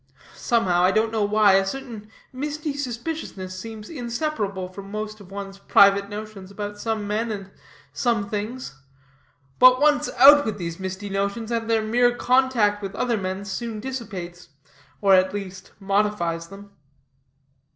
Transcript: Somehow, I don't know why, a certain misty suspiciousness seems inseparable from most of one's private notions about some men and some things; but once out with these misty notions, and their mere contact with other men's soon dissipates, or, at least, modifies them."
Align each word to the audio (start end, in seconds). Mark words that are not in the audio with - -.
Somehow, 0.35 0.81
I 0.81 0.89
don't 0.89 1.11
know 1.11 1.21
why, 1.23 1.53
a 1.53 1.63
certain 1.67 2.09
misty 2.33 2.73
suspiciousness 2.75 3.59
seems 3.59 3.87
inseparable 3.87 4.67
from 4.67 4.89
most 4.89 5.19
of 5.19 5.29
one's 5.29 5.59
private 5.59 6.09
notions 6.09 6.49
about 6.49 6.79
some 6.79 7.05
men 7.05 7.31
and 7.31 7.51
some 7.93 8.27
things; 8.27 8.81
but 9.59 9.79
once 9.79 10.09
out 10.17 10.43
with 10.43 10.57
these 10.57 10.79
misty 10.79 11.07
notions, 11.11 11.51
and 11.51 11.69
their 11.69 11.83
mere 11.83 12.15
contact 12.15 12.81
with 12.81 12.95
other 12.95 13.15
men's 13.17 13.51
soon 13.51 13.79
dissipates, 13.79 14.49
or, 15.01 15.13
at 15.13 15.35
least, 15.35 15.71
modifies 15.79 16.47
them." 16.47 16.71